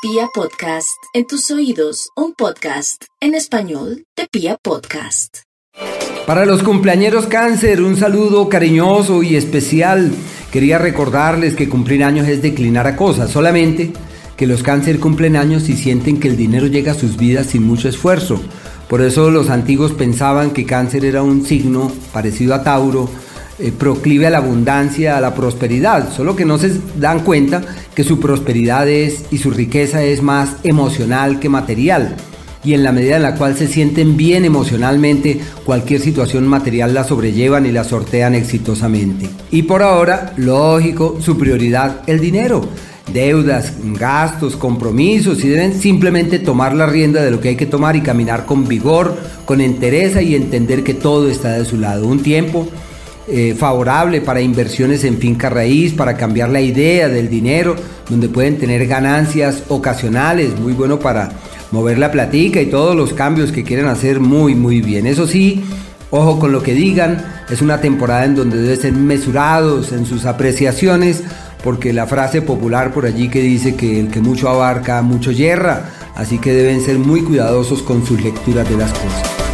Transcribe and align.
Pia 0.00 0.28
Podcast, 0.32 1.02
en 1.12 1.26
tus 1.26 1.50
oídos, 1.50 2.10
un 2.14 2.32
podcast 2.32 3.02
en 3.20 3.34
español 3.34 4.04
de 4.16 4.28
Pia 4.30 4.56
Podcast. 4.62 5.38
Para 6.24 6.46
los 6.46 6.62
cumpleañeros 6.62 7.26
cáncer, 7.26 7.82
un 7.82 7.96
saludo 7.96 8.48
cariñoso 8.48 9.24
y 9.24 9.34
especial. 9.34 10.12
Quería 10.52 10.78
recordarles 10.78 11.56
que 11.56 11.68
cumplir 11.68 12.04
años 12.04 12.28
es 12.28 12.42
declinar 12.42 12.86
a 12.86 12.94
cosas, 12.94 13.32
solamente 13.32 13.92
que 14.36 14.46
los 14.46 14.62
cáncer 14.62 15.00
cumplen 15.00 15.34
años 15.34 15.68
y 15.68 15.76
sienten 15.76 16.20
que 16.20 16.28
el 16.28 16.36
dinero 16.36 16.68
llega 16.68 16.92
a 16.92 16.94
sus 16.94 17.16
vidas 17.16 17.48
sin 17.48 17.64
mucho 17.64 17.88
esfuerzo. 17.88 18.40
Por 18.88 19.02
eso 19.02 19.32
los 19.32 19.50
antiguos 19.50 19.94
pensaban 19.94 20.52
que 20.52 20.64
cáncer 20.64 21.04
era 21.04 21.24
un 21.24 21.44
signo 21.44 21.90
parecido 22.12 22.54
a 22.54 22.62
Tauro, 22.62 23.10
eh, 23.58 23.72
proclive 23.76 24.26
a 24.26 24.30
la 24.30 24.38
abundancia, 24.38 25.16
a 25.16 25.20
la 25.20 25.34
prosperidad, 25.34 26.12
solo 26.12 26.36
que 26.36 26.44
no 26.44 26.58
se 26.58 26.72
dan 26.98 27.20
cuenta 27.20 27.62
que 27.94 28.04
su 28.04 28.20
prosperidad 28.20 28.88
es 28.88 29.24
y 29.30 29.38
su 29.38 29.50
riqueza 29.50 30.02
es 30.02 30.22
más 30.22 30.56
emocional 30.62 31.40
que 31.40 31.48
material. 31.48 32.16
Y 32.62 32.74
en 32.74 32.84
la 32.84 32.92
medida 32.92 33.16
en 33.16 33.22
la 33.22 33.34
cual 33.34 33.56
se 33.56 33.66
sienten 33.66 34.16
bien 34.16 34.44
emocionalmente, 34.44 35.40
cualquier 35.64 36.00
situación 36.00 36.46
material 36.46 36.94
la 36.94 37.04
sobrellevan 37.04 37.66
y 37.66 37.72
la 37.72 37.84
sortean 37.84 38.34
exitosamente. 38.34 39.28
Y 39.50 39.62
por 39.62 39.82
ahora, 39.82 40.32
lógico, 40.36 41.18
su 41.20 41.38
prioridad, 41.38 42.02
el 42.06 42.20
dinero 42.20 42.68
deudas, 43.12 43.72
gastos, 43.98 44.56
compromisos 44.56 45.42
y 45.44 45.48
deben 45.48 45.78
simplemente 45.78 46.38
tomar 46.38 46.74
la 46.74 46.86
rienda 46.86 47.22
de 47.22 47.30
lo 47.30 47.40
que 47.40 47.50
hay 47.50 47.56
que 47.56 47.66
tomar 47.66 47.96
y 47.96 48.02
caminar 48.02 48.44
con 48.44 48.68
vigor, 48.68 49.16
con 49.44 49.60
entereza 49.60 50.22
y 50.22 50.34
entender 50.34 50.84
que 50.84 50.94
todo 50.94 51.28
está 51.28 51.52
de 51.52 51.64
su 51.64 51.78
lado. 51.78 52.06
Un 52.06 52.22
tiempo 52.22 52.68
eh, 53.30 53.54
favorable 53.54 54.22
para 54.22 54.40
inversiones 54.40 55.04
en 55.04 55.18
finca 55.18 55.50
raíz, 55.50 55.92
para 55.92 56.16
cambiar 56.16 56.48
la 56.48 56.62
idea 56.62 57.08
del 57.08 57.28
dinero, 57.28 57.76
donde 58.08 58.28
pueden 58.28 58.56
tener 58.56 58.86
ganancias 58.86 59.64
ocasionales, 59.68 60.58
muy 60.58 60.72
bueno 60.72 60.98
para 60.98 61.30
mover 61.70 61.98
la 61.98 62.10
platica 62.10 62.60
y 62.62 62.66
todos 62.66 62.96
los 62.96 63.12
cambios 63.12 63.52
que 63.52 63.64
quieren 63.64 63.86
hacer 63.86 64.18
muy 64.18 64.54
muy 64.54 64.80
bien. 64.80 65.06
Eso 65.06 65.26
sí, 65.26 65.62
ojo 66.10 66.38
con 66.38 66.52
lo 66.52 66.62
que 66.62 66.72
digan, 66.72 67.22
es 67.50 67.60
una 67.60 67.82
temporada 67.82 68.24
en 68.24 68.34
donde 68.34 68.62
deben 68.62 68.80
ser 68.80 68.92
mesurados 68.94 69.92
en 69.92 70.06
sus 70.06 70.24
apreciaciones, 70.24 71.22
porque 71.62 71.92
la 71.92 72.06
frase 72.06 72.40
popular 72.40 72.94
por 72.94 73.04
allí 73.04 73.28
que 73.28 73.42
dice 73.42 73.74
que 73.74 74.00
el 74.00 74.08
que 74.08 74.20
mucho 74.20 74.48
abarca, 74.48 75.02
mucho 75.02 75.32
yerra, 75.32 75.90
así 76.14 76.38
que 76.38 76.54
deben 76.54 76.80
ser 76.80 76.98
muy 76.98 77.22
cuidadosos 77.22 77.82
con 77.82 78.06
sus 78.06 78.22
lecturas 78.22 78.68
de 78.70 78.76
las 78.76 78.92
cosas. 78.92 79.47